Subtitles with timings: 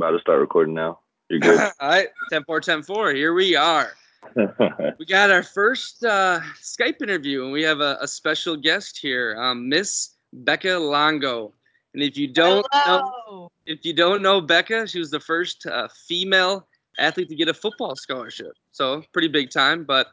[0.00, 1.00] About to start recording now.
[1.28, 1.60] You're good.
[1.80, 3.12] All right, 10 4, 10 4.
[3.12, 3.92] Here we are.
[4.98, 9.36] We got our first uh, Skype interview, and we have a, a special guest here,
[9.38, 11.52] um, Miss Becca Longo.
[11.92, 15.88] And if you don't know, if you don't know Becca, she was the first uh,
[16.06, 16.66] female
[16.98, 18.52] athlete to get a football scholarship.
[18.72, 19.84] So pretty big time.
[19.84, 20.06] But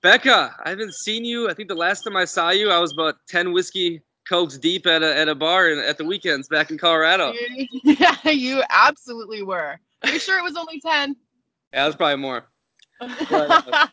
[0.00, 1.50] Becca, I haven't seen you.
[1.50, 4.86] I think the last time I saw you, I was about 10 whiskey cokes deep
[4.86, 7.32] at a, at a bar in, at the weekends back in Colorado.
[7.82, 9.78] Yeah, you absolutely were.
[10.02, 11.16] Are you sure it was only 10?
[11.72, 12.46] Yeah, that was probably more.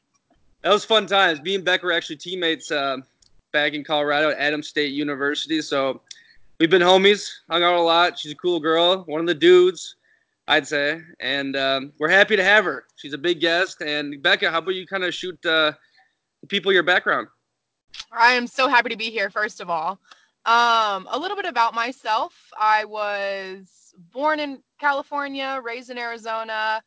[0.66, 1.43] That was fun times.
[1.43, 2.98] Me and Becca were actually teammates uh,
[3.52, 5.62] back in Colorado at Adams State University.
[5.62, 6.02] So
[6.59, 8.17] we've been homies, hung out a lot.
[8.17, 9.98] She's a cool girl, one of the dudes,
[10.48, 11.02] I'd say.
[11.20, 12.85] And um, we're happy to have her.
[12.95, 13.81] She's a big guest.
[13.81, 15.73] And Becca, how about you kind of shoot uh,
[16.41, 17.27] the people your background?
[18.12, 19.99] I am so happy to be here, first of all.
[20.45, 22.34] Um, a little bit about myself.
[22.59, 26.84] I was born in California, raised in Arizona,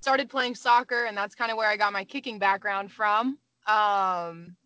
[0.00, 3.38] started playing soccer, and that's kind of where I got my kicking background from.
[3.66, 4.56] Um,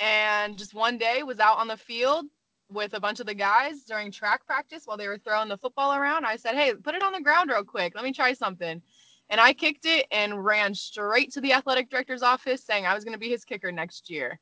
[0.00, 2.26] and just one day was out on the field
[2.70, 5.94] with a bunch of the guys during track practice while they were throwing the football
[5.94, 6.24] around.
[6.26, 7.94] I said, Hey, put it on the ground real quick.
[7.94, 8.82] Let me try something.
[9.30, 13.04] And I kicked it and ran straight to the athletic director's office saying I was
[13.04, 14.38] going to be his kicker next year.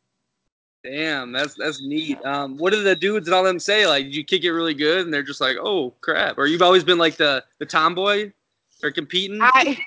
[0.83, 2.25] Damn, that's that's neat.
[2.25, 3.87] Um, what did the dudes and all them say?
[3.87, 5.05] Like, did you kick it really good?
[5.05, 8.33] And they're just like, "Oh crap!" Or you've always been like the the tomboy,
[8.83, 9.41] or competing?
[9.43, 9.79] I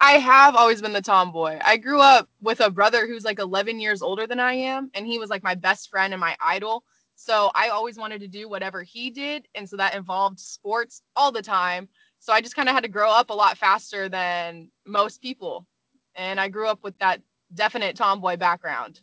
[0.00, 1.58] I have always been the tomboy.
[1.64, 5.06] I grew up with a brother who's like 11 years older than I am, and
[5.06, 6.84] he was like my best friend and my idol.
[7.16, 11.32] So I always wanted to do whatever he did, and so that involved sports all
[11.32, 11.88] the time.
[12.20, 15.66] So I just kind of had to grow up a lot faster than most people,
[16.14, 17.22] and I grew up with that
[17.54, 19.00] definite tomboy background.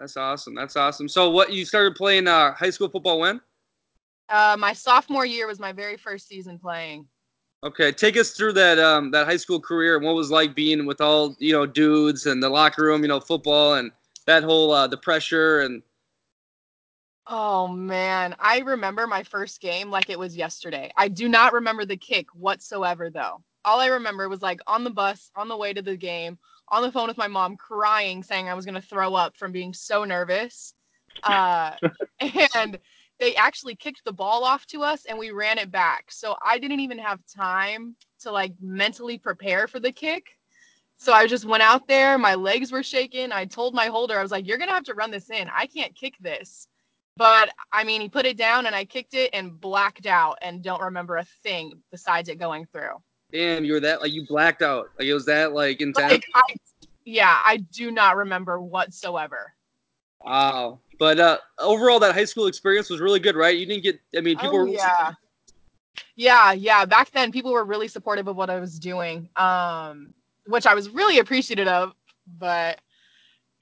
[0.00, 0.54] That's awesome.
[0.54, 1.08] That's awesome.
[1.08, 3.38] So, what you started playing uh, high school football when?
[4.30, 7.06] Uh, my sophomore year was my very first season playing.
[7.62, 10.54] Okay, take us through that um, that high school career and what it was like
[10.54, 13.92] being with all you know dudes and the locker room, you know, football and
[14.24, 15.82] that whole uh, the pressure and
[17.26, 20.90] Oh man, I remember my first game like it was yesterday.
[20.96, 23.42] I do not remember the kick whatsoever though.
[23.66, 26.38] All I remember was like on the bus on the way to the game,
[26.70, 29.52] on the phone with my mom crying saying I was going to throw up from
[29.52, 30.74] being so nervous.
[31.22, 31.72] Uh
[32.54, 32.78] and
[33.18, 36.10] they actually kicked the ball off to us and we ran it back.
[36.10, 40.26] So I didn't even have time to like mentally prepare for the kick.
[40.98, 43.32] So I just went out there, my legs were shaking.
[43.32, 45.48] I told my holder, I was like, you're going to have to run this in.
[45.54, 46.66] I can't kick this.
[47.16, 50.62] But I mean, he put it down and I kicked it and blacked out and
[50.62, 53.02] don't remember a thing besides it going through.
[53.32, 54.88] Damn, you were that like you blacked out.
[54.98, 56.12] Like it was that like intense.
[56.12, 56.42] Like, I,
[57.04, 59.52] yeah, I do not remember whatsoever.
[60.24, 60.78] wow.
[60.98, 63.56] But uh, overall, that high school experience was really good, right?
[63.56, 63.98] You didn't get.
[64.16, 64.68] I mean, people Oh, were.
[64.68, 65.12] yeah.
[66.14, 66.84] Yeah, yeah.
[66.84, 70.12] Back then, people were really supportive of what I was doing, um,
[70.46, 71.94] which I was really appreciative of,
[72.38, 72.80] but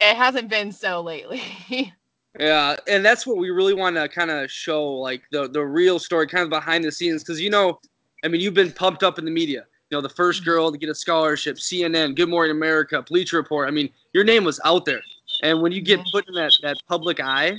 [0.01, 1.43] it hasn't been so lately.
[2.39, 5.99] Yeah, and that's what we really want to kind of show, like the the real
[5.99, 7.81] story, kind of behind the scenes, because you know,
[8.25, 9.67] I mean, you've been pumped up in the media.
[9.91, 13.69] You know, the first girl to get a scholarship, CNN, Good Morning America, Bleacher Report.
[13.69, 15.01] I mean, your name was out there,
[15.43, 16.11] and when you get Mhm.
[16.13, 17.59] put in that that public eye,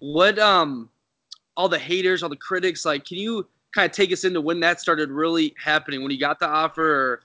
[0.00, 0.90] what um,
[1.56, 4.60] all the haters, all the critics, like, can you kind of take us into when
[4.60, 6.02] that started really happening?
[6.02, 7.22] When you got the offer, or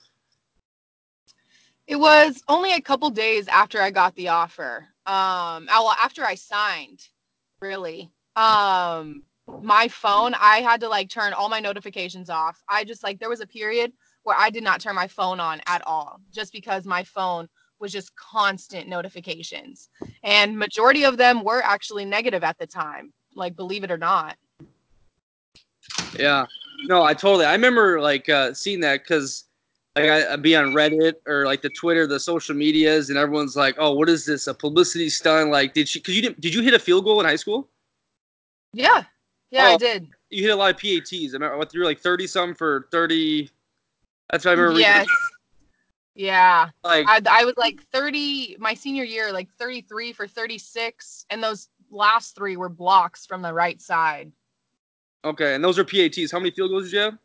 [1.88, 4.88] It was only a couple days after I got the offer.
[5.06, 7.10] Um, well, after I signed,
[7.60, 8.10] really.
[8.38, 9.24] Um,
[9.62, 12.62] my phone, I had to like turn all my notifications off.
[12.70, 15.62] I just like there was a period where I did not turn my phone on
[15.68, 17.48] at all, just because my phone
[17.80, 19.90] was just constant notifications,
[20.24, 23.12] and majority of them were actually negative at the time.
[23.36, 24.38] Like, believe it or not.
[26.18, 26.46] Yeah.
[26.84, 27.46] No, I totally.
[27.46, 29.46] I remember like uh, seeing that because
[29.96, 33.56] like I, I'd be on Reddit or like the Twitter, the social medias, and everyone's
[33.56, 34.48] like, "Oh, what is this?
[34.48, 36.00] A publicity stunt?" Like, did she?
[36.00, 36.40] Cause you didn't?
[36.42, 37.68] Did you hit a field goal in high school?
[38.74, 39.04] Yeah,
[39.52, 39.74] yeah, Oh.
[39.74, 40.08] I did.
[40.30, 41.14] You hit a lot of PATs.
[41.14, 43.50] I remember what you were like thirty some for thirty.
[44.32, 44.78] That's what I remember.
[44.78, 44.82] reading.
[44.82, 45.08] Yes.
[46.16, 46.70] Yeah.
[46.84, 51.70] Like, I, I was like 30 my senior year like 33 for 36 and those
[51.90, 54.32] last three were blocks from the right side
[55.24, 56.32] okay, and those are PATs.
[56.32, 57.18] How many field goals did you have?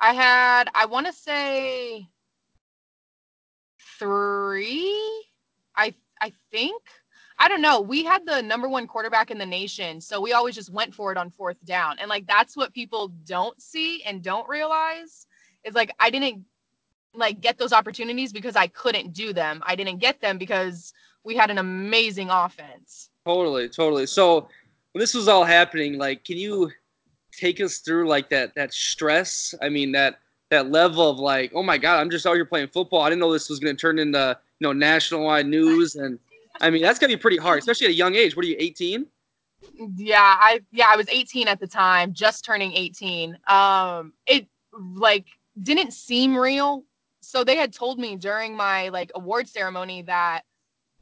[0.00, 2.08] i had i want to say
[3.98, 4.92] three
[5.76, 6.82] i i think
[7.40, 10.54] i don't know we had the number one quarterback in the nation so we always
[10.54, 14.22] just went for it on fourth down and like that's what people don't see and
[14.22, 15.26] don't realize
[15.64, 16.44] is like i didn't
[17.14, 20.92] like get those opportunities because i couldn't do them i didn't get them because
[21.24, 24.06] we had an amazing offense Totally, totally.
[24.06, 24.48] So
[24.92, 26.70] when this was all happening, like, can you
[27.32, 29.54] take us through like that that stress?
[29.62, 30.18] I mean that
[30.50, 33.02] that level of like, oh my god, I'm just out here playing football.
[33.02, 36.18] I didn't know this was going to turn into you know national wide news, and
[36.60, 38.36] I mean that's gonna be pretty hard, especially at a young age.
[38.36, 39.06] What are you, 18?
[39.96, 43.38] Yeah, I yeah I was 18 at the time, just turning 18.
[43.46, 45.26] Um, it like
[45.62, 46.84] didn't seem real.
[47.20, 50.42] So they had told me during my like award ceremony that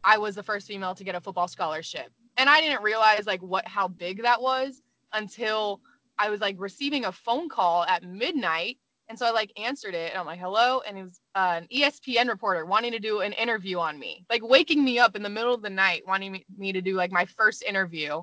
[0.04, 2.10] I was the first female to get a football scholarship.
[2.36, 4.82] And I didn't realize like what how big that was
[5.12, 5.80] until
[6.18, 8.78] I was like receiving a phone call at midnight.
[9.08, 10.80] And so I like answered it and I'm like, hello.
[10.86, 14.42] And it was uh, an ESPN reporter wanting to do an interview on me, like
[14.46, 17.10] waking me up in the middle of the night, wanting me, me to do like
[17.10, 18.20] my first interview.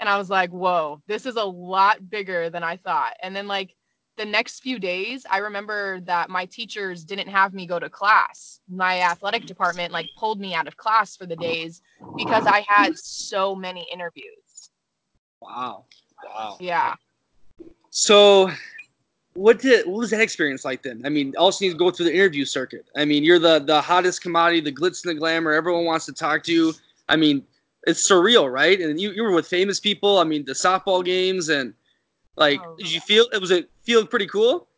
[0.00, 3.14] And I was like, whoa, this is a lot bigger than I thought.
[3.22, 3.74] And then like
[4.16, 8.60] the next few days, I remember that my teachers didn't have me go to class.
[8.68, 11.82] My athletic department like pulled me out of class for the days
[12.16, 14.70] because I had so many interviews.
[15.40, 15.84] Wow.
[16.24, 16.56] Wow.
[16.60, 16.94] Yeah.
[17.90, 18.50] So
[19.34, 21.02] what did what was that experience like then?
[21.04, 22.86] I mean, also need to go through the interview circuit.
[22.96, 25.52] I mean, you're the the hottest commodity, the glitz and the glamour.
[25.52, 26.72] Everyone wants to talk to you.
[27.08, 27.44] I mean,
[27.86, 28.80] it's surreal, right?
[28.80, 30.18] And you, you were with famous people.
[30.18, 31.74] I mean, the softball games and
[32.36, 34.68] like, Oh, did you feel it was it feel pretty cool?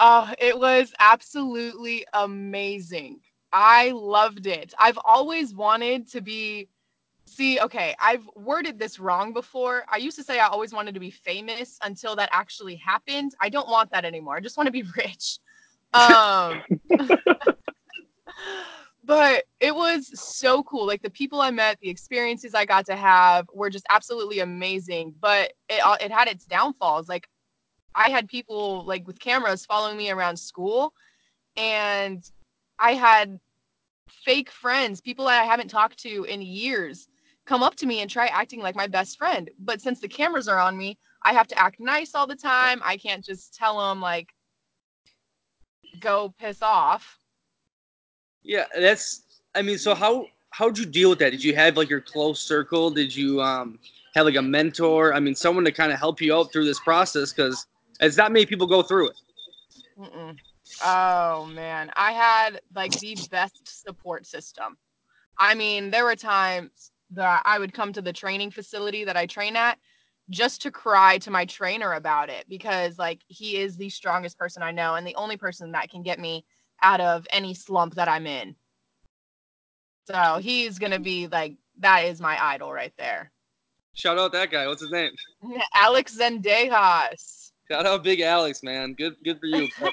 [0.00, 3.20] Oh, it was absolutely amazing.
[3.52, 4.72] I loved it.
[4.78, 6.68] I've always wanted to be.
[7.34, 9.84] See, okay, I've worded this wrong before.
[9.88, 13.34] I used to say I always wanted to be famous until that actually happened.
[13.40, 14.36] I don't want that anymore.
[14.36, 15.38] I just want to be rich.
[15.94, 16.62] Um,
[19.04, 20.86] but it was so cool.
[20.86, 25.14] Like the people I met, the experiences I got to have were just absolutely amazing.
[25.18, 27.08] But it it had its downfalls.
[27.08, 27.26] Like
[27.94, 30.92] I had people like with cameras following me around school,
[31.56, 32.22] and
[32.78, 33.40] I had
[34.10, 37.08] fake friends, people that I haven't talked to in years,
[37.44, 39.50] come up to me and try acting like my best friend.
[39.58, 42.80] But since the cameras are on me, I have to act nice all the time.
[42.84, 44.28] I can't just tell them like
[46.00, 47.18] go piss off.
[48.42, 49.22] Yeah, that's.
[49.54, 51.30] I mean, so how how'd you deal with that?
[51.30, 52.90] Did you have like your close circle?
[52.90, 53.78] Did you um
[54.14, 55.14] have like a mentor?
[55.14, 57.66] I mean, someone to kind of help you out through this process because
[58.00, 59.16] it's not many people go through it.
[59.98, 60.36] Mm-mm.
[60.84, 64.76] Oh man, I had like the best support system.
[65.38, 69.26] I mean, there were times that I would come to the training facility that I
[69.26, 69.78] train at
[70.30, 74.62] just to cry to my trainer about it because like he is the strongest person
[74.62, 76.44] I know and the only person that can get me
[76.82, 78.54] out of any slump that I'm in.
[80.06, 83.30] So he's gonna be like that is my idol right there.
[83.94, 84.66] Shout out that guy.
[84.66, 85.12] What's his name?
[85.74, 87.50] Alex Zendejas.
[87.70, 88.94] Shout out Big Alex, man.
[88.94, 89.68] Good, good for you.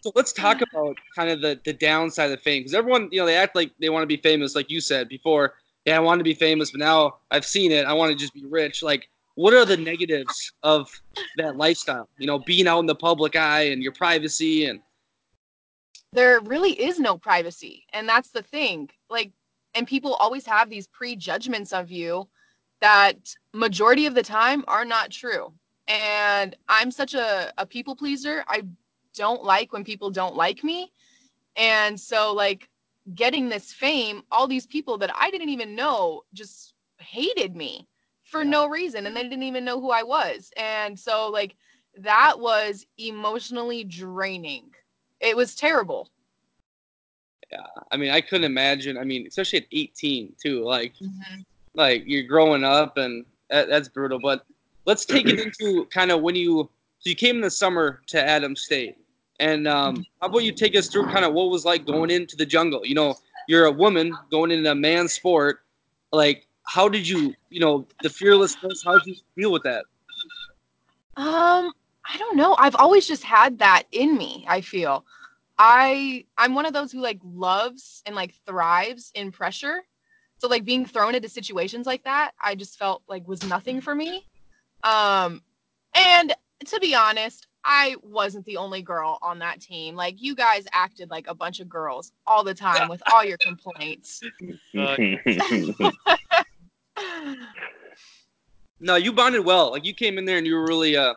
[0.00, 3.26] So let's talk about kind of the the downside of fame because everyone, you know,
[3.26, 5.54] they act like they want to be famous, like you said before.
[5.84, 7.84] Yeah, I want to be famous, but now I've seen it.
[7.84, 8.82] I want to just be rich.
[8.82, 10.90] Like, what are the negatives of
[11.36, 12.08] that lifestyle?
[12.18, 14.80] You know, being out in the public eye and your privacy and
[16.14, 19.32] there really is no privacy and that's the thing like
[19.74, 22.26] and people always have these prejudgments of you
[22.80, 23.16] that
[23.52, 25.52] majority of the time are not true
[25.88, 28.62] and i'm such a, a people pleaser i
[29.14, 30.92] don't like when people don't like me
[31.56, 32.68] and so like
[33.14, 37.86] getting this fame all these people that i didn't even know just hated me
[38.22, 38.50] for Yeah.
[38.50, 41.56] no reason and they didn't even know who i was and so like
[41.98, 44.70] that was emotionally draining
[45.20, 46.10] it was terrible
[47.52, 47.66] Yeah.
[47.92, 48.96] I mean, I couldn't imagine.
[48.98, 50.64] I mean, especially at 18 too.
[50.64, 51.40] Like, mm-hmm.
[51.74, 54.18] like you're growing up, and that, that's brutal.
[54.18, 54.44] But
[54.86, 58.18] let's take it into kind of when you so you came in the summer to
[58.28, 58.96] Adams State,
[59.40, 62.36] and um, how about you take us through kind of what was like going into
[62.36, 62.84] the jungle?
[62.84, 63.14] You know,
[63.48, 65.60] you're a woman going into a man's sport.
[66.12, 68.82] Like, how did you, you know, the fearlessness?
[68.84, 69.84] How did you deal with that?
[71.16, 71.72] Um,
[72.08, 72.54] I don't know.
[72.58, 75.04] I've always just had that in me, I feel.
[75.58, 79.82] I I'm one of those who like loves and like thrives in pressure.
[80.38, 83.94] So like being thrown into situations like that, I just felt like was nothing for
[83.94, 84.26] me.
[84.82, 85.42] Um
[85.94, 86.34] and
[86.66, 89.94] to be honest, I wasn't the only girl on that team.
[89.94, 93.38] Like you guys acted like a bunch of girls all the time with all your
[93.38, 94.20] complaints.
[98.84, 99.70] No, you bonded well.
[99.70, 101.14] Like you came in there and you were really uh,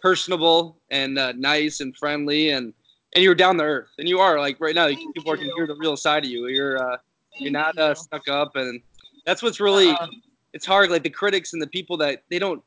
[0.00, 2.74] personable and uh, nice and friendly, and
[3.14, 3.90] and you were down to earth.
[3.98, 4.86] And you are like right now.
[4.86, 5.54] Thank people can you.
[5.54, 6.48] hear the real side of you.
[6.48, 6.96] You're uh,
[7.38, 8.80] you're not uh, stuck up, and
[9.26, 10.08] that's what's really Uh-uh.
[10.54, 10.90] it's hard.
[10.90, 12.62] Like the critics and the people that they don't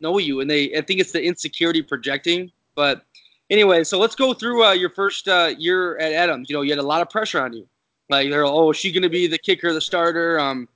[0.00, 2.52] know you, and they I think it's the insecurity projecting.
[2.78, 3.02] But
[3.50, 6.48] anyway, so let's go through uh, your first uh, year at Adams.
[6.48, 7.68] You know, you had a lot of pressure on you.
[8.08, 10.38] Like they're oh, is she going to be the kicker, the starter?
[10.38, 10.68] Um,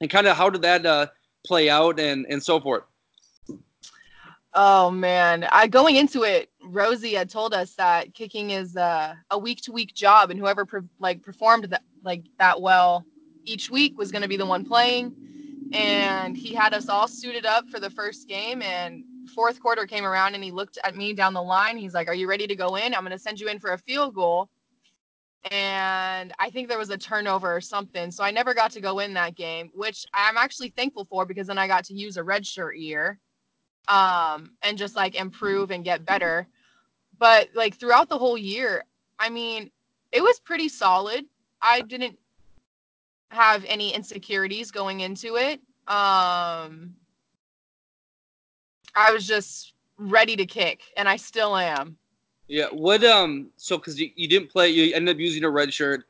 [0.00, 1.08] and kind of how did that uh,
[1.46, 2.84] play out and and so forth?
[4.54, 9.38] Oh man, I going into it, Rosie had told us that kicking is uh, a
[9.38, 13.04] week to week job, and whoever per- like performed that like that well
[13.44, 15.14] each week was going to be the one playing.
[15.74, 20.04] And he had us all suited up for the first game, and fourth quarter came
[20.04, 21.76] around, and he looked at me down the line.
[21.76, 22.94] He's like, "Are you ready to go in?
[22.94, 24.48] I'm going to send you in for a field goal."
[25.50, 28.98] And I think there was a turnover or something, so I never got to go
[28.98, 32.22] in that game, which I'm actually thankful for because then I got to use a
[32.22, 33.18] red shirt year
[33.88, 36.46] um, and just like improve and get better.
[37.18, 38.84] But like throughout the whole year,
[39.18, 39.70] I mean,
[40.12, 41.24] it was pretty solid.
[41.62, 42.18] I didn't
[43.30, 45.60] have any insecurities going into it.
[45.86, 46.94] Um,
[48.94, 51.96] I was just ready to kick, and I still am.
[52.48, 52.66] Yeah.
[52.72, 53.50] What um?
[53.56, 56.04] So because you, you didn't play, you ended up using a red shirt,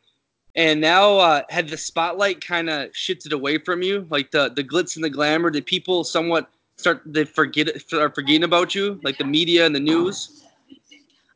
[0.54, 4.64] and now uh, had the spotlight kind of shifted away from you, like the the
[4.64, 5.50] glitz and the glamour.
[5.50, 9.80] Did people somewhat start they forget start forgetting about you, like the media and the
[9.80, 10.44] news?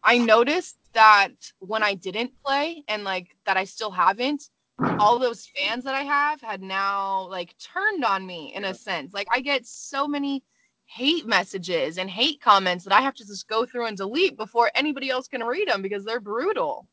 [0.02, 4.50] I noticed that when I didn't play and like that I still haven't,
[4.98, 9.12] all those fans that I have had now like turned on me in a sense.
[9.12, 10.42] Like I get so many
[10.94, 14.70] hate messages and hate comments that I have to just go through and delete before
[14.76, 16.86] anybody else can read them because they're brutal.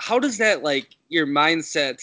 [0.00, 2.02] How does that like your mindset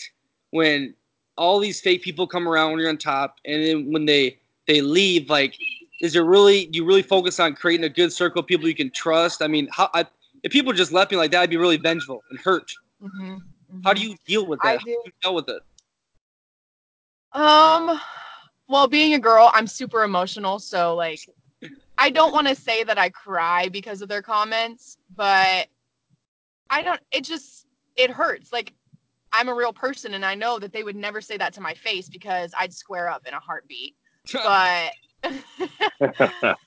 [0.51, 0.93] when
[1.37, 4.37] all these fake people come around when you're on top, and then when they
[4.67, 5.57] they leave, like
[5.99, 8.75] is it really do you really focus on creating a good circle of people you
[8.75, 9.41] can trust?
[9.41, 10.05] I mean, how I,
[10.43, 12.71] if people just left me like that, I'd be really vengeful and hurt.
[13.03, 13.81] Mm-hmm.
[13.83, 14.79] How do you deal with I that?
[14.79, 15.61] How do you deal with it?
[17.33, 17.99] Um,
[18.71, 21.19] well, being a girl, I'm super emotional, so like
[21.97, 25.67] I don't want to say that I cry because of their comments, but
[26.69, 28.53] I don't it just it hurts.
[28.53, 28.73] Like
[29.33, 31.73] I'm a real person and I know that they would never say that to my
[31.73, 33.95] face because I'd square up in a heartbeat.
[34.33, 34.93] But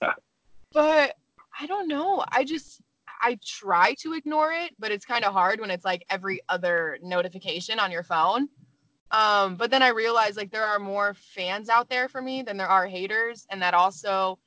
[0.72, 1.16] but
[1.60, 2.24] I don't know.
[2.28, 2.82] I just
[3.22, 6.98] I try to ignore it, but it's kind of hard when it's like every other
[7.02, 8.48] notification on your phone.
[9.10, 12.56] Um, but then I realized like there are more fans out there for me than
[12.56, 14.38] there are haters, and that also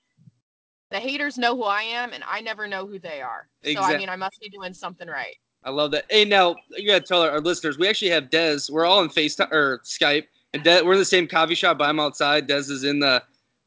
[0.91, 3.47] the haters know who I am, and I never know who they are.
[3.63, 5.35] So I mean, I must be doing something right.
[5.63, 6.05] I love that.
[6.09, 8.69] Hey, now you gotta tell our, our listeners we actually have Dez.
[8.69, 11.77] We're all in FaceTime or Skype, and Dez, we're in the same coffee shop.
[11.77, 12.47] But I'm outside.
[12.47, 13.23] Dez is in the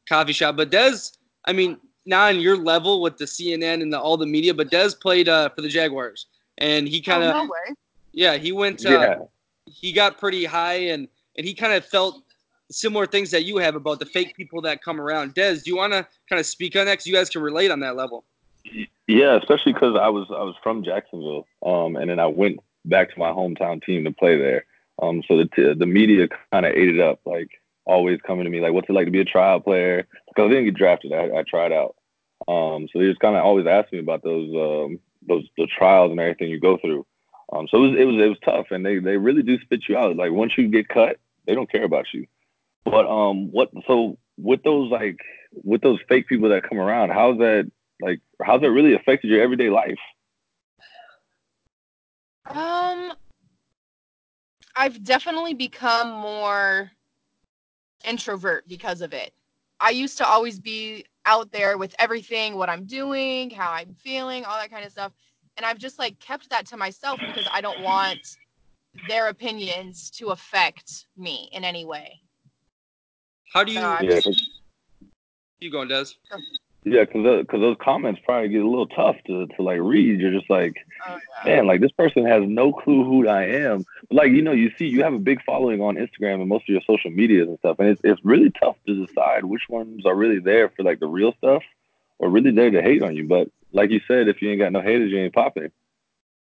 [0.07, 0.57] coffee shop.
[0.57, 4.25] But Dez, I mean, not on your level with the CNN and the, all the
[4.25, 7.75] media, but Dez played uh, for the Jaguars, and he kind of oh, no
[8.13, 9.19] yeah he went uh, yeah.
[9.71, 12.23] He got pretty high and and he kind of felt
[12.71, 15.35] similar things that you have about the fake people that come around.
[15.35, 16.93] Dez, do you want to kind of speak on that?
[16.93, 18.25] Because you guys can relate on that level.
[19.07, 23.13] Yeah, especially because I was I was from Jacksonville, um, and then I went back
[23.13, 24.65] to my hometown team to play there.
[25.01, 27.49] Um, so the t- the media kind of ate it up, like
[27.85, 30.49] always coming to me like, "What's it like to be a trial player?" Because I
[30.49, 31.95] didn't get drafted, I, I tried out.
[32.47, 36.11] Um, so they just kind of always asked me about those um, those the trials
[36.11, 37.05] and everything you go through.
[37.51, 39.83] Um, so it was it was it was tough, and they they really do spit
[39.87, 40.15] you out.
[40.15, 42.27] Like once you get cut, they don't care about you.
[42.85, 45.19] But um, what so with those like
[45.63, 47.69] with those fake people that come around, how's that
[48.01, 49.99] like how's that really affected your everyday life?
[52.47, 53.13] Um,
[54.75, 56.91] I've definitely become more
[58.05, 59.33] introvert because of it.
[59.79, 64.45] I used to always be out there with everything, what I'm doing, how I'm feeling,
[64.45, 65.11] all that kind of stuff.
[65.61, 68.17] And I've just like kept that to myself because I don't want
[69.07, 72.19] their opinions to affect me in any way.
[73.53, 74.49] How do you Uh, Yeah, 'cause-
[75.59, 76.15] you going, Dez?
[76.83, 80.19] yeah, because because those comments probably get a little tough to to like read.
[80.19, 83.85] You're just like, Oh, man, like this person has no clue who I am.
[84.09, 86.69] Like you know, you see, you have a big following on Instagram and most of
[86.69, 90.15] your social medias and stuff, and it's it's really tough to decide which ones are
[90.15, 91.61] really there for like the real stuff
[92.21, 93.27] or really there to hate on you.
[93.27, 95.71] But like you said, if you ain't got no haters, you ain't popping.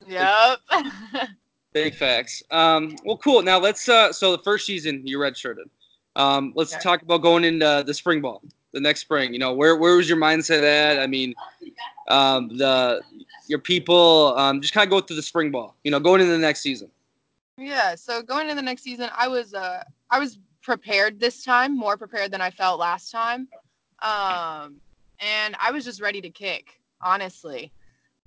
[0.08, 0.60] Yep.
[1.74, 2.42] Big facts.
[2.52, 3.42] Um, well, cool.
[3.42, 3.88] Now let's.
[3.88, 5.66] Uh, so the first season you redshirted.
[6.16, 6.82] Um, let's Okay.
[6.82, 8.42] talk about going into the spring ball,
[8.72, 9.34] the next spring.
[9.34, 10.98] You know, where where was your mindset at?
[11.00, 11.34] I mean,
[12.08, 13.02] um, the
[13.48, 14.34] your people.
[14.38, 15.76] Um, just kind of go through the spring ball.
[15.84, 16.90] You know, going into the next season.
[17.58, 17.96] yeah.
[17.96, 21.98] So going into the next season, I was uh I was prepared this time, more
[21.98, 23.50] prepared than I felt last time.
[24.02, 24.80] Um,
[25.20, 27.72] and I was just ready to kick, honestly.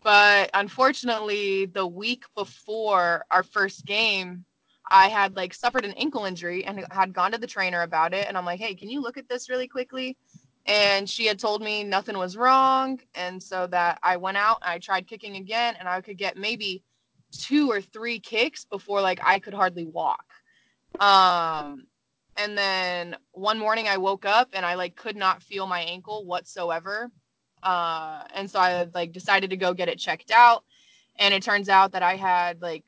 [0.02, 4.45] But unfortunately, the week before our first game,
[4.90, 8.26] I had like suffered an ankle injury and had gone to the trainer about it.
[8.28, 10.16] And I'm like, hey, can you look at this really quickly?
[10.66, 13.00] And she had told me nothing was wrong.
[13.14, 16.37] And so that I went out and I tried kicking again and I could get
[16.37, 16.83] maybe
[17.33, 20.25] two or three kicks before like I could hardly walk.
[21.00, 21.88] Um,
[22.38, 26.25] and then one morning I woke up and I like could not feel my ankle
[26.25, 27.11] whatsoever.
[27.62, 30.64] Uh, and so I like decided to go get it checked out.
[31.18, 32.85] And it turns out that I had like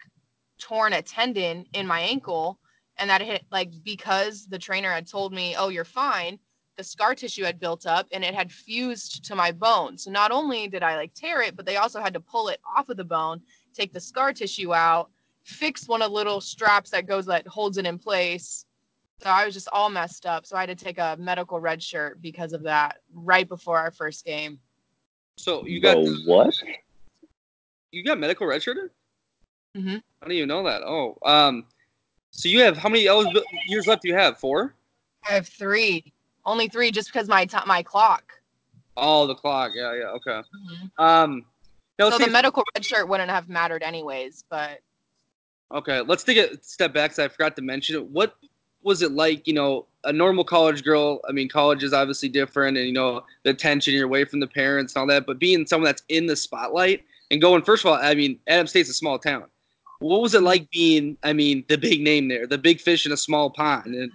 [0.59, 2.61] torn a tendon in my ankle
[2.97, 6.39] and that it hit like because the trainer had told me, oh, you're fine,
[6.77, 9.99] the scar tissue had built up and it had fused to my bone.
[9.99, 12.61] So not only did I like tear it, but they also had to pull it
[12.77, 13.41] off of the bone,
[13.75, 15.11] take the scar tissue out,
[15.43, 18.65] fix one of the little straps that goes that holds it in place.
[19.23, 20.47] So I was just all messed up.
[20.47, 23.91] So I had to take a medical red shirt because of that right before our
[23.91, 24.59] first game.
[25.37, 26.55] So you got The what?
[27.93, 28.91] you got medical red redshirted?
[29.77, 29.97] Mm-hmm.
[29.97, 30.83] I didn't even know that.
[30.83, 31.67] Oh, um,
[32.31, 34.03] so you have how many eligible years left?
[34.03, 34.75] Do you have four?
[35.29, 36.13] I have three,
[36.47, 38.41] only three, just because my t- my clock.
[38.97, 39.73] Oh, the clock.
[39.75, 40.09] Yeah, yeah.
[40.09, 40.43] Okay.
[40.99, 41.45] Um,
[41.99, 44.81] now let's So take, the medical red shirt wouldn't have mattered anyways, but
[45.73, 46.01] okay.
[46.01, 47.11] Let's take a step back.
[47.11, 48.07] Cause I forgot to mention it.
[48.07, 48.35] What
[48.83, 49.47] was it like?
[49.47, 51.21] You know, a normal college girl.
[51.29, 53.95] I mean, college is obviously different, and you know the attention.
[53.95, 55.27] You're away from the parents and all that.
[55.27, 58.71] But being someone that's in the spotlight and going, first of all, I mean, Adams
[58.71, 59.45] State's a small town.
[60.01, 61.17] What was it like being?
[61.23, 63.95] I mean, the big name there, the big fish in a small pond.
[63.95, 64.11] And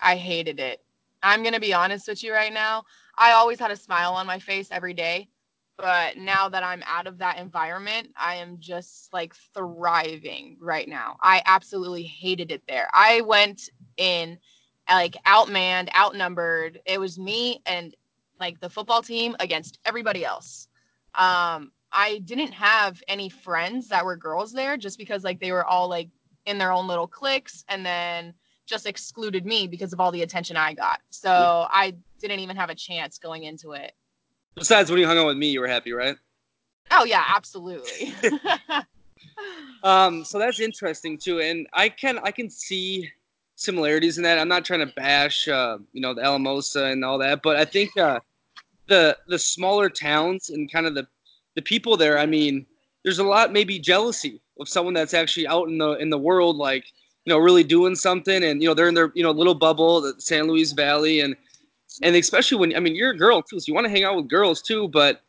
[0.00, 0.82] I hated it.
[1.22, 2.84] I'm gonna be honest with you right now.
[3.18, 5.28] I always had a smile on my face every day,
[5.80, 11.16] but now that I'm out of that environment, I am just like thriving right now.
[11.22, 12.88] I absolutely hated it there.
[12.92, 14.38] I went in
[14.88, 16.80] like outmanned, outnumbered.
[16.84, 17.94] It was me and
[18.38, 20.68] like the football team against everybody else.
[21.14, 25.64] Um, I didn't have any friends that were girls there just because like they were
[25.64, 26.08] all like
[26.46, 28.34] in their own little cliques and then
[28.66, 31.00] just excluded me because of all the attention I got.
[31.10, 33.92] So I didn't even have a chance going into it.
[34.54, 36.16] Besides, when you hung out with me, you were happy, right?
[36.90, 38.14] Oh yeah, absolutely.
[39.82, 43.10] Um, so that's interesting too, and I can I can see
[43.56, 44.38] similarities in that.
[44.38, 47.64] I'm not trying to bash, uh, you know, the Alamosa and all that, but I
[47.64, 48.20] think uh,
[48.88, 51.06] the the smaller towns and kind of the
[51.54, 52.18] the people there.
[52.18, 52.66] I mean,
[53.04, 56.56] there's a lot maybe jealousy of someone that's actually out in the in the world,
[56.56, 56.84] like
[57.24, 60.02] you know, really doing something, and you know, they're in their you know little bubble,
[60.02, 61.36] the San Luis Valley, and
[62.02, 64.16] and especially when I mean you're a girl too, so you want to hang out
[64.16, 65.22] with girls too, but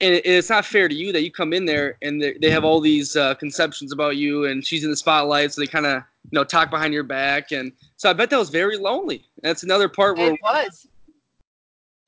[0.00, 2.50] and it, it's not fair to you that you come in there and they, they
[2.50, 5.86] have all these uh, conceptions about you and she's in the spotlight so they kind
[5.86, 9.24] of you know talk behind your back and so i bet that was very lonely
[9.42, 10.86] that's another part where it was.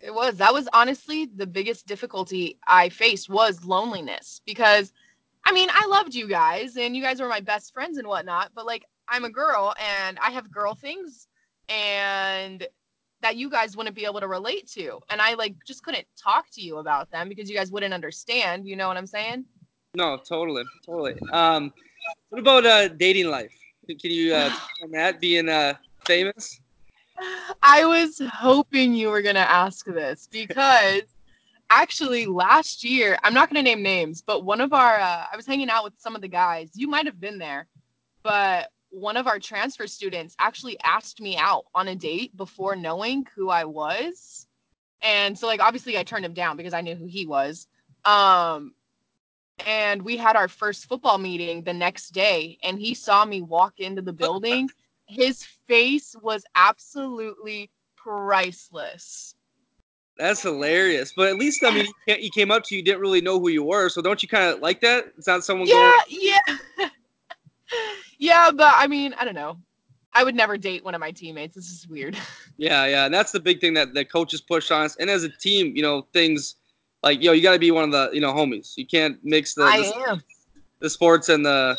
[0.01, 0.37] It was.
[0.37, 4.93] That was honestly the biggest difficulty I faced was loneliness because
[5.45, 8.53] I mean, I loved you guys and you guys were my best friends and whatnot,
[8.55, 11.29] but like I'm a girl and I have girl things
[11.69, 12.67] and
[13.23, 15.01] that you guys wouldn't be able to relate to.
[15.11, 18.67] And I like just couldn't talk to you about them because you guys wouldn't understand.
[18.67, 19.45] You know what I'm saying?
[19.95, 21.73] no totally totally um
[22.29, 23.53] what about uh dating life
[23.89, 24.51] can you uh
[24.83, 26.61] on that being uh famous
[27.63, 31.03] I was hoping you were going to ask this because
[31.69, 35.37] actually last year, I'm not going to name names, but one of our, uh, I
[35.37, 36.71] was hanging out with some of the guys.
[36.75, 37.67] You might have been there,
[38.23, 43.27] but one of our transfer students actually asked me out on a date before knowing
[43.35, 44.47] who I was.
[45.03, 47.67] And so, like, obviously, I turned him down because I knew who he was.
[48.05, 48.75] Um,
[49.67, 53.79] and we had our first football meeting the next day, and he saw me walk
[53.81, 54.69] into the building.
[55.07, 59.35] His face was absolutely priceless.
[60.17, 63.39] that's hilarious but at least i mean he came up to you didn't really know
[63.41, 65.93] who you were so don't you kind of like that it's not someone Yeah, going
[66.09, 66.41] yeah.
[66.79, 66.89] yeah,
[68.21, 69.59] but I mean, I don't know.
[70.13, 71.55] I would never date one of my teammates.
[71.55, 72.17] This is weird.
[72.57, 74.95] Yeah, yeah, and that's the big thing that the coaches push on us.
[74.97, 76.57] And as a team, you know, things
[77.03, 78.77] like yo, you got to be one of the you know homies.
[78.77, 80.23] You can't mix the I the, am.
[80.81, 81.75] the sports and the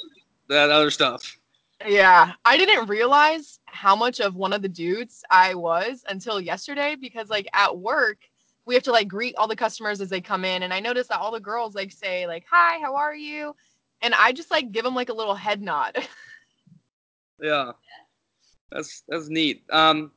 [0.50, 1.38] that other stuff.
[1.86, 6.96] Yeah, I didn't realize how much of one of the dudes I was until yesterday
[7.00, 8.18] because like at work
[8.66, 11.10] we have to like greet all the customers as they come in and I noticed
[11.10, 13.56] that all the girls like say like hi, how are you?
[14.02, 15.96] And I just like give them like a little head nod.
[17.42, 17.72] Yeah,
[18.72, 19.64] that's that's neat.
[19.72, 20.12] Um,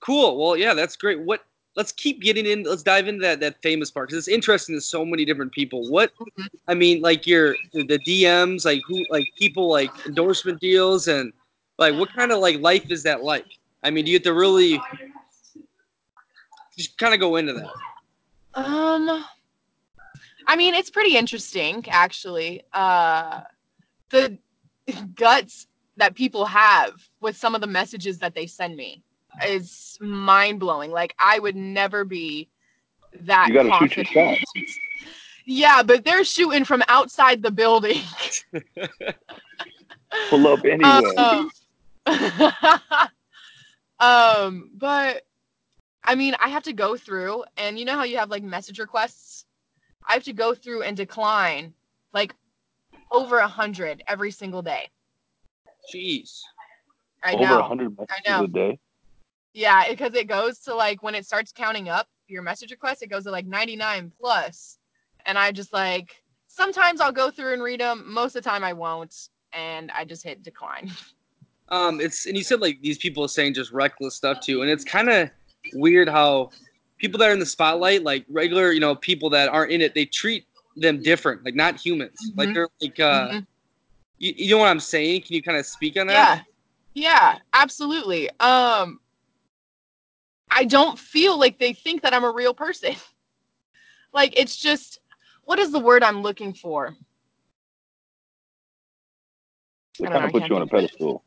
[0.00, 0.38] cool.
[0.38, 1.20] Well, yeah, that's great.
[1.20, 1.44] What?
[1.76, 2.64] Let's keep getting in.
[2.64, 5.88] Let's dive into that that famous part because it's interesting to so many different people.
[5.88, 6.12] What?
[6.66, 11.32] I mean, like your the DMs, like who, like people, like endorsement deals, and
[11.78, 13.46] like what kind of like life is that like?
[13.84, 14.80] I mean, do you have to really
[16.76, 17.70] just kind of go into that?
[18.54, 19.24] Um,
[20.48, 22.62] I mean, it's pretty interesting, actually.
[22.72, 23.42] Uh,
[24.10, 24.36] the
[25.14, 25.67] guts
[25.98, 29.02] that people have with some of the messages that they send me
[29.46, 30.90] is mind blowing.
[30.90, 32.48] Like, I would never be
[33.22, 34.70] that You gotta shoot your confident.
[35.46, 38.00] yeah, but they're shooting from outside the building.
[40.30, 41.16] Pull up anyway.
[41.16, 41.50] Um,
[44.00, 45.22] um, but
[46.04, 48.78] I mean, I have to go through, and you know how you have like message
[48.78, 49.44] requests?
[50.06, 51.74] I have to go through and decline
[52.12, 52.34] like
[53.10, 54.88] over a hundred every single day.
[55.92, 56.40] Jeez.
[57.24, 57.58] I Over know.
[57.60, 58.44] a hundred messages know.
[58.44, 58.78] a day.
[59.54, 63.08] Yeah, because it goes to like when it starts counting up your message requests, it
[63.08, 64.78] goes to like 99 plus.
[65.26, 68.04] And I just like sometimes I'll go through and read them.
[68.06, 69.14] Most of the time I won't,
[69.52, 70.90] and I just hit decline.
[71.70, 74.70] Um, it's and you said like these people are saying just reckless stuff too, and
[74.70, 75.28] it's kind of
[75.74, 76.48] weird how
[76.96, 79.94] people that are in the spotlight, like regular, you know, people that aren't in it,
[79.94, 80.46] they treat
[80.76, 82.32] them different, like not humans.
[82.36, 82.54] Like Mhm.
[82.54, 83.46] they're like, uh, Mhm.
[84.18, 85.22] You, you know what I'm saying?
[85.22, 86.14] Can you kind of speak on that?
[86.14, 86.40] Yeah.
[86.94, 88.28] Yeah, absolutely.
[88.40, 89.00] Um
[90.50, 92.96] I don't feel like they think that I'm a real person.
[94.12, 95.00] like it's just
[95.44, 96.94] what is the word I'm looking for?
[99.98, 100.90] They I don't kind know, of put you on a think it.
[100.90, 101.22] pedestal.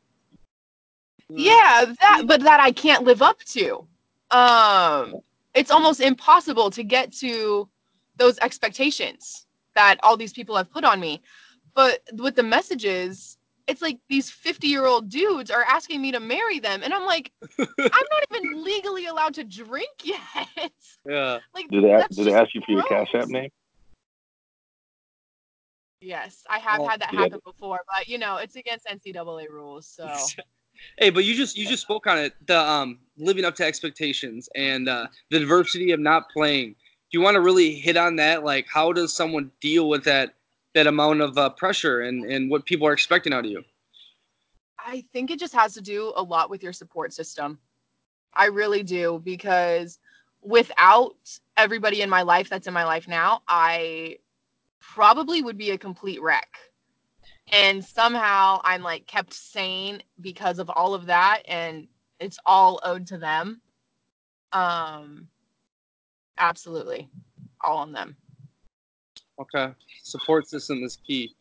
[1.30, 3.88] Yeah, that but that I can't live up to.
[4.32, 5.16] Um
[5.54, 7.70] it's almost impossible to get to
[8.18, 11.22] those expectations that all these people have put on me.
[11.74, 16.82] But with the messages, it's like these 50-year-old dudes are asking me to marry them
[16.84, 20.72] and I'm like I'm not even legally allowed to drink yet.
[21.08, 21.40] Yeah.
[21.54, 23.50] like Do they that's do they ask you for your cash app name?
[26.02, 27.20] Yes, I have Oh, had that yeah.
[27.20, 30.08] happen before, but you know, it's against NCAA rules, so
[30.98, 32.34] Hey, but you just you just spoke on it.
[32.48, 36.70] The um living up to expectations and uh, the diversity of not playing.
[36.72, 38.44] Do you want to really hit on that?
[38.44, 40.34] Like, how does someone deal with that
[40.74, 43.64] that amount of uh, pressure and and what people are expecting out of you?
[44.80, 47.60] I think it just has to do a lot with your support system.
[48.34, 50.00] I really do because
[50.42, 51.16] without
[51.58, 54.18] everybody in my life that's in my life now, I
[54.80, 56.58] probably would be a complete wreck.
[57.52, 61.88] And somehow I'm like kept sane because of all of that and
[62.20, 63.62] it's all owed to them.
[64.54, 65.28] Um
[66.38, 67.10] absolutely.
[67.64, 68.16] All on them.
[69.42, 69.74] Okay,
[70.04, 71.34] support system is key.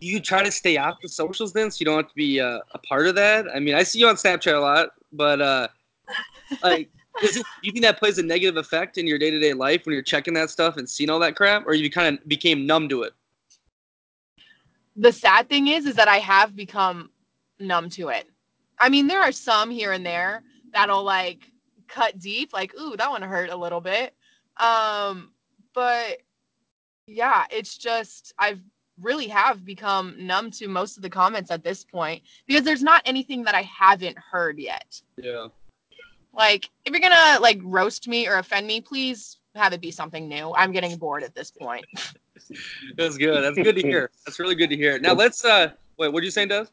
[0.00, 2.40] Do you try to stay off the socials then, so you don't have to be
[2.40, 3.46] uh, a part of that?
[3.54, 5.68] I mean, I see you on Snapchat a lot, but uh,
[6.62, 6.90] like,
[7.22, 9.52] is it, do you think that plays a negative effect in your day to day
[9.52, 12.28] life when you're checking that stuff and seeing all that crap, or you kind of
[12.28, 13.12] became numb to it?
[14.96, 17.10] the sad thing is is that I have become
[17.58, 18.28] numb to it.
[18.78, 21.50] I mean, there are some here and there that'll like
[21.88, 24.14] cut deep, like, ooh, that one hurt a little bit.
[24.56, 25.32] Um,
[25.74, 26.18] but
[27.06, 28.60] yeah, it's just I've
[29.00, 33.02] really have become numb to most of the comments at this point because there's not
[33.04, 35.00] anything that I haven't heard yet.
[35.16, 35.48] Yeah.
[36.32, 40.28] Like, if you're gonna like roast me or offend me, please have it be something
[40.28, 40.52] new.
[40.54, 41.84] I'm getting bored at this point.
[42.96, 43.42] That's good.
[43.42, 44.10] That's good to hear.
[44.26, 44.98] That's really good to hear.
[44.98, 46.68] Now let's uh wait, what are you saying, Doug?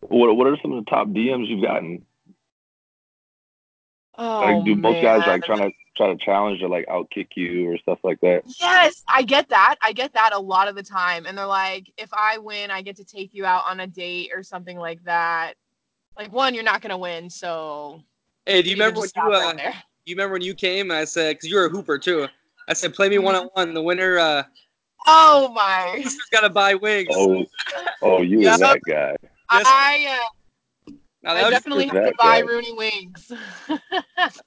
[0.00, 2.04] What What are some of the top DMs you've gotten?
[4.16, 7.70] Oh, Like, do most guys like trying to try to challenge or like outkick you
[7.70, 8.42] or stuff like that?
[8.60, 9.76] Yes, I get that.
[9.82, 11.26] I get that a lot of the time.
[11.26, 14.30] And they're like, if I win, I get to take you out on a date
[14.34, 15.54] or something like that.
[16.16, 17.28] Like, one, you're not going to win.
[17.30, 18.02] So,
[18.46, 19.74] Hey, do you need remember when you stop uh right there.
[20.04, 22.28] you remember when you came and I said because you're a hooper too.
[22.68, 23.74] I said play me one on one.
[23.74, 24.42] The winner uh
[25.06, 26.00] Oh, my.
[26.02, 27.08] has got to buy wings.
[27.12, 27.44] Oh,
[28.02, 28.56] oh, you Yeah.
[28.56, 29.16] that guy.
[29.52, 29.66] Yes.
[29.66, 30.20] I,
[30.86, 32.46] uh, Now, I definitely have to buy guy.
[32.46, 33.30] Rooney wings.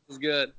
[0.08, 0.52] was good.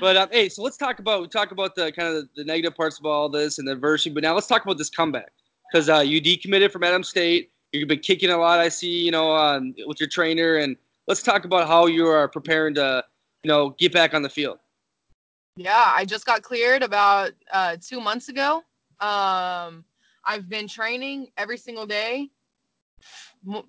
[0.00, 2.74] But um, hey, so let's talk about we talk about the kind of the, negative
[2.74, 4.10] parts of all this and the adversity.
[4.10, 5.32] But now let's talk about this comeback
[5.70, 7.50] because uh, you decommitted from Adams State.
[7.72, 8.60] You've been kicking a lot.
[8.60, 10.56] I see, you know, um, with your trainer.
[10.56, 10.76] And
[11.08, 13.04] let's talk about how you are preparing to,
[13.42, 14.58] you know, get back on the field.
[15.56, 18.62] Yeah, I just got cleared about uh, two months ago.
[19.00, 19.84] Um,
[20.24, 22.30] I've been training every single day,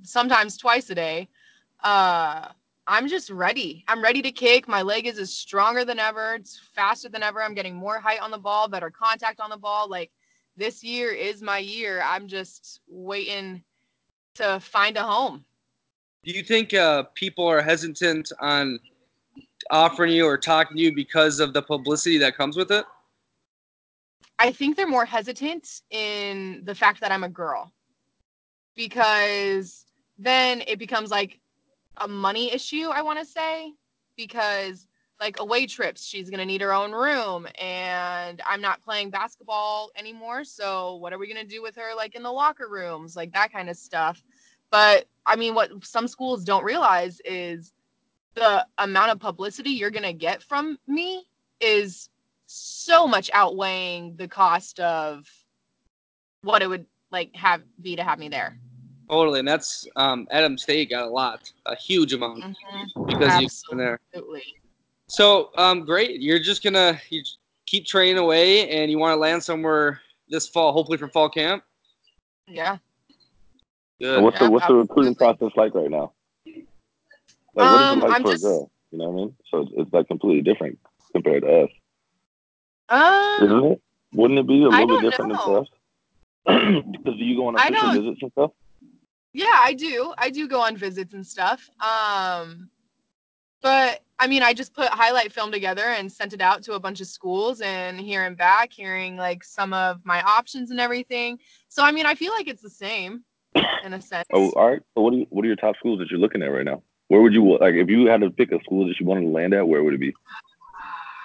[0.03, 1.29] sometimes twice a day.
[1.83, 2.49] Uh,
[2.87, 3.83] I'm just ready.
[3.87, 4.67] I'm ready to kick.
[4.67, 6.35] My leg is as stronger than ever.
[6.35, 7.41] It's faster than ever.
[7.41, 9.89] I'm getting more height on the ball, better contact on the ball.
[9.89, 10.11] Like
[10.55, 12.01] this year is my year.
[12.05, 13.63] I'm just waiting
[14.35, 15.43] to find a home.
[16.23, 18.79] Do you think uh, people are hesitant on
[19.71, 22.85] offering you or talking to you because of the publicity that comes with it?
[24.37, 27.71] I think they're more hesitant in the fact that I'm a girl
[28.75, 29.85] because
[30.19, 31.39] then it becomes like
[31.97, 33.73] a money issue, I want to say,
[34.15, 34.87] because
[35.19, 39.91] like away trips, she's going to need her own room and I'm not playing basketball
[39.95, 40.43] anymore.
[40.43, 43.33] So, what are we going to do with her like in the locker rooms, like
[43.33, 44.23] that kind of stuff?
[44.71, 47.71] But I mean, what some schools don't realize is
[48.35, 51.25] the amount of publicity you're going to get from me
[51.61, 52.09] is
[52.47, 55.25] so much outweighing the cost of
[56.41, 58.59] what it would like have be to have me there.
[59.09, 62.43] Totally, and that's um, Adams State got a lot, a huge amount
[63.07, 63.99] because you've been there.
[64.13, 64.43] Absolutely.
[65.07, 66.21] So, um, great.
[66.21, 67.21] You're just gonna you
[67.67, 71.63] keep training away, and you want to land somewhere this fall, hopefully for fall camp.
[72.47, 72.77] Yeah.
[73.99, 74.15] Good.
[74.15, 76.13] And what's the Yeah, what's the recruiting process like right now?
[76.45, 76.65] Like,
[77.55, 78.71] what is Um, it like I'm for just- a girl?
[78.91, 79.35] You know what I mean?
[79.51, 80.79] So it's, it's like completely different
[81.11, 81.69] compared to us,
[82.89, 83.81] Um, isn't it?
[84.13, 85.45] Wouldn't it be a little bit different know.
[85.45, 86.83] than us?
[86.91, 88.51] because do you go on I official visits and stuff?
[89.35, 90.13] Yeah, I do.
[90.17, 91.69] I do go on visits and stuff.
[91.81, 92.69] Um,
[93.61, 96.79] but I mean, I just put highlight film together and sent it out to a
[96.79, 101.37] bunch of schools and hearing back, hearing like some of my options and everything.
[101.67, 103.25] So I mean, I feel like it's the same
[103.83, 104.25] in a sense.
[104.33, 104.81] Oh, all right.
[104.95, 106.81] So what are you, what are your top schools that you're looking at right now?
[107.09, 109.27] Where would you like if you had to pick a school that you wanted to
[109.27, 109.67] land at?
[109.67, 110.13] Where would it be?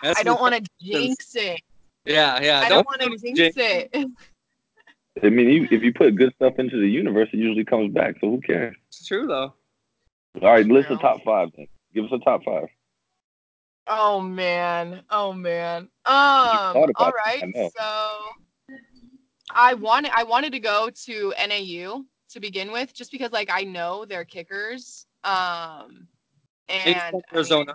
[0.02, 1.60] That's I don't want to jinx it.
[2.04, 2.60] Yeah, yeah.
[2.60, 3.94] I don't want to jinx it.
[5.22, 8.16] I mean, you, if you put good stuff into the universe, it usually comes back.
[8.20, 8.76] So who cares?
[8.88, 9.54] It's true though.
[10.40, 11.50] All right, list the top five.
[11.56, 11.66] Then.
[11.92, 12.68] Give us a top five.
[13.86, 15.02] Oh man.
[15.10, 15.82] Oh man.
[15.82, 17.42] Um All right, about all it, right.
[17.42, 17.70] I.
[17.76, 18.18] So
[19.52, 23.62] I wanted I wanted to go to NAU to begin with just because like I
[23.62, 25.06] know their kickers.
[25.24, 26.06] Um
[26.68, 27.74] And you're and I Arizona.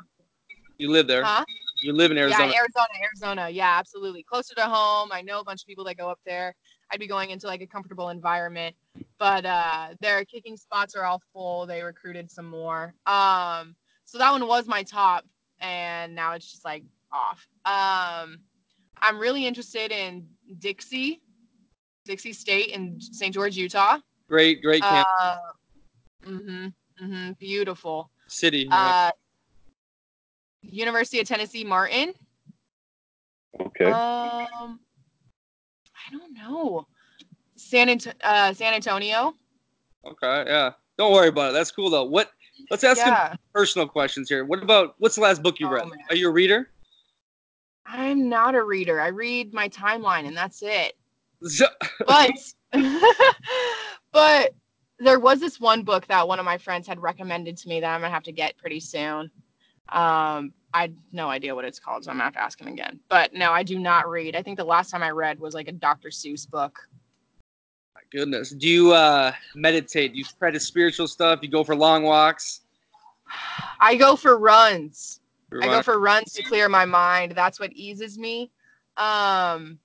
[0.77, 1.23] You live there.
[1.23, 1.43] huh?
[1.81, 2.47] You live in Arizona.
[2.47, 3.49] Yeah, Arizona, Arizona.
[3.49, 4.23] Yeah, absolutely.
[4.23, 5.09] Closer to home.
[5.11, 6.55] I know a bunch of people that go up there.
[6.91, 8.75] I'd be going into like a comfortable environment.
[9.17, 11.65] But uh their kicking spots are all full.
[11.65, 12.93] They recruited some more.
[13.05, 15.25] Um so that one was my top
[15.59, 17.47] and now it's just like off.
[17.65, 18.39] Um
[18.97, 20.27] I'm really interested in
[20.59, 21.21] Dixie,
[22.05, 23.33] Dixie State in St.
[23.33, 23.97] George, Utah.
[24.29, 25.37] Great, great camp Uh,
[26.25, 28.09] mhm, mhm, beautiful.
[28.27, 28.67] city.
[28.71, 29.11] Uh
[30.61, 32.13] University of Tennessee Martin.
[33.59, 33.91] Okay.
[33.91, 34.79] Um,
[36.07, 36.87] I don't know.
[37.55, 39.33] San Ant- uh, San Antonio.
[40.05, 40.71] okay, yeah.
[40.97, 41.53] Don't worry about it.
[41.53, 42.03] That's cool though.
[42.05, 42.31] What?
[42.71, 44.45] Let's ask some yeah, personal questions here.
[44.45, 45.87] What about what's the last book you Oh, read?
[45.87, 45.99] man.
[46.09, 46.69] Are you a reader?
[47.85, 48.99] I'm not a reader.
[49.01, 50.93] I read my timeline and that's it.
[51.43, 51.67] So-
[52.07, 52.31] But
[54.11, 54.53] but
[54.99, 57.93] there was this one book that one of my friends had recommended to me that
[57.93, 59.29] I'm gonna have to get pretty soon.
[59.89, 62.99] Um, I no idea what it's called, so I'm gonna have to ask him again.
[63.07, 64.35] But no, I do not read.
[64.35, 66.09] I think the last time I read was like a Dr.
[66.09, 66.77] Seuss book.
[67.95, 68.49] My goodness.
[68.49, 70.11] Do you uh, meditate?
[70.11, 71.39] Do you practice spiritual stuff?
[71.41, 72.61] You go for long walks?
[73.79, 75.21] I go for runs.
[75.61, 77.31] I go for runs to clear my mind.
[77.31, 78.51] That's what eases me.
[78.97, 79.79] Um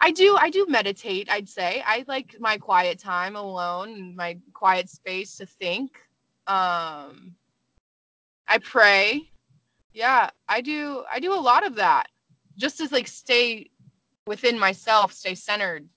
[0.00, 1.82] I do I do meditate, I'd say.
[1.86, 5.92] I like my quiet time alone my quiet space to think.
[6.46, 7.36] Um
[8.48, 9.30] I pray.
[9.94, 12.08] Yeah, I do I do a lot of that.
[12.58, 13.70] Just to like stay
[14.26, 15.88] within myself, stay centered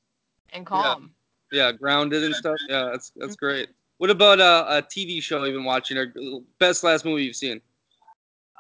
[0.54, 1.12] and calm.
[1.52, 2.58] yeah, grounded and stuff.
[2.70, 3.70] Yeah, that's that's great.
[3.98, 6.14] What about uh, a TV show you've been watching or
[6.60, 7.60] best last movie you've seen?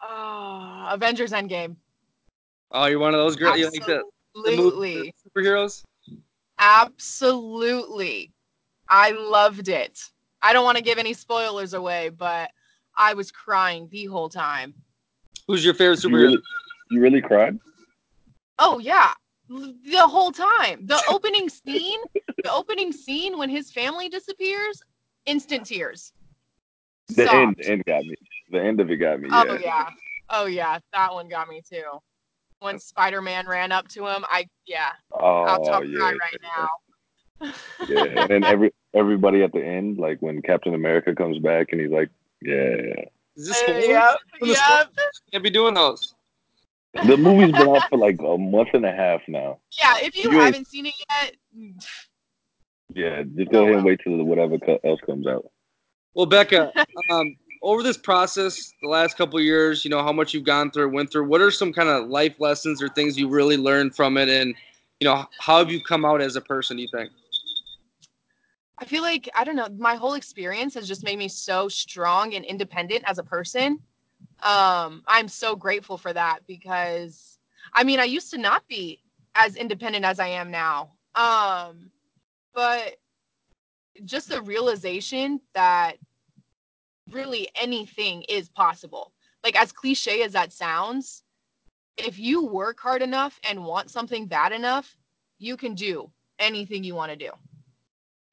[0.02, 1.76] Oh, Avengers Endgame.
[2.71, 3.58] Oh, you're one of those girls.
[3.60, 4.04] You like the,
[4.43, 4.95] the Absolutely.
[4.95, 5.84] movie superheroes?
[6.60, 8.32] Absolutely.
[8.89, 10.00] I loved it.
[10.41, 12.50] I don't want to give any spoilers away, but
[12.95, 14.73] I was crying the whole time.
[15.48, 16.22] Who's your favorite You superhero?
[16.22, 16.42] really,
[16.90, 17.58] you really cried?
[18.60, 19.14] Oh yeah,
[19.50, 20.86] the whole time.
[20.86, 22.00] The opening scene,
[22.44, 24.82] the opening scene when his family disappears,
[25.26, 26.12] instant tears.
[27.16, 27.62] The Sobbed.
[27.62, 28.16] end, end got me.
[28.52, 29.30] The end of it got me.
[29.32, 29.52] Oh, yeah.
[29.52, 29.90] Oh yeah.
[30.30, 31.86] Oh yeah, that one got me too.
[32.60, 35.98] When Spider-Man ran up to him, I yeah, I'll Oh talk yeah.
[35.98, 37.52] cry right now.
[37.88, 41.80] Yeah, and then every everybody at the end, like when Captain America comes back and
[41.80, 42.10] he's like,
[42.42, 43.06] "Yeah."
[43.38, 43.88] Is this Uh, spoilers?
[43.88, 44.88] yep, yep.
[45.32, 46.15] Can't be doing those.
[47.06, 49.60] The movie's been out for like a month and a half now.
[49.80, 51.36] Yeah, if you, You haven't seen it yet,
[52.95, 55.45] Yeah, just go ahead and wait till whatever else comes out.
[56.15, 56.73] Well, Becca,
[57.12, 60.71] um, over this process, the last couple of years, you know how much you've gone
[60.71, 61.28] through, went through.
[61.28, 64.56] What are some kind of life lessons or things you really learned from it, and
[65.00, 66.78] you know how have you come out as a person?
[66.78, 67.12] Do you think?
[68.80, 69.68] I feel like I don't know.
[69.78, 73.80] My whole experience has just made me so strong and independent as a person.
[74.44, 77.40] Um, I'm so grateful for that because
[77.74, 79.02] I mean, I used to not be
[79.36, 80.92] as independent as I am now.
[81.16, 81.92] Um,
[82.54, 82.98] but
[84.06, 85.98] just the realization that
[87.12, 89.13] really anything is possible.
[89.44, 91.24] Like as cliche as that sounds,
[91.98, 94.98] if you work hard enough and want something bad enough,
[95.40, 97.32] you can do anything you want to do.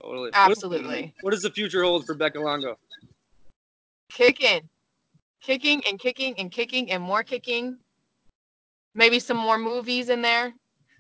[0.05, 0.31] Totally.
[0.35, 1.15] Absolutely.
[1.23, 2.77] What, does the future hold for Becca Longo?
[4.11, 4.69] Kicking,
[5.41, 7.79] kicking and kicking and kicking and more kicking.
[8.95, 10.53] Maybe some more movies in there.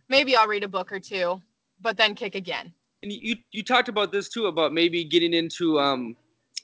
[0.08, 1.40] Maybe I'll read a book or two,
[1.80, 2.72] but then kick again.
[3.02, 6.16] And you you talked about this too about maybe getting into um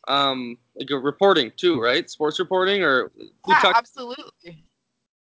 [0.09, 2.09] um, like a reporting too, right?
[2.09, 3.12] Sports reporting, or
[3.46, 4.64] Yeah, talk- absolutely.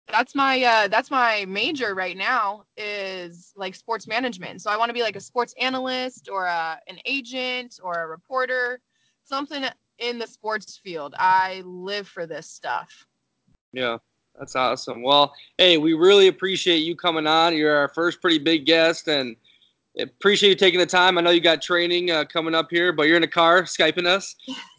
[0.09, 4.61] That's my uh that's my major right now is like sports management.
[4.61, 8.07] So I want to be like a sports analyst or a, an agent or a
[8.07, 8.81] reporter,
[9.23, 9.63] something
[9.99, 11.15] in the sports field.
[11.17, 13.05] I live for this stuff.
[13.71, 13.97] Yeah,
[14.37, 15.01] that's awesome.
[15.01, 17.55] Well, hey, we really appreciate you coming on.
[17.55, 19.35] You're our first pretty big guest, and
[19.97, 21.17] appreciate you taking the time.
[21.17, 24.07] I know you got training uh, coming up here, but you're in a car skyping
[24.07, 24.35] us,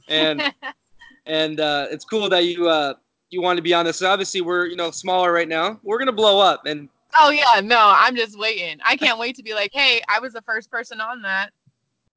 [0.08, 0.52] and
[1.26, 2.94] and uh, it's cool that you uh,
[3.32, 4.02] you want to be on this.
[4.02, 5.80] Obviously, we're you know smaller right now.
[5.82, 8.78] We're gonna blow up, and oh yeah, no, I'm just waiting.
[8.84, 11.50] I can't wait to be like, hey, I was the first person on that.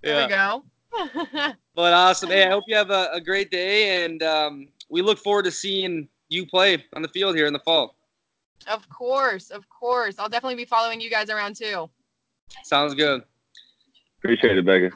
[0.01, 0.63] There we go.
[1.75, 2.30] But awesome.
[2.30, 5.51] Hey, I hope you have a, a great day, and um, we look forward to
[5.51, 7.97] seeing you play on the field here in the fall.
[8.67, 10.15] of course, of course.
[10.17, 11.89] I'll definitely be following you guys around too.
[12.63, 13.23] Sounds good.
[14.19, 14.91] Appreciate it, Becca.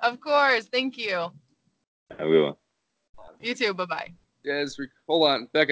[0.00, 0.66] Of course.
[0.66, 1.30] Thank you.
[2.18, 2.54] Have a good one.
[3.40, 3.74] You too.
[3.74, 4.12] Bye bye.
[4.44, 4.76] Guys,
[5.08, 5.70] hold on, Becca.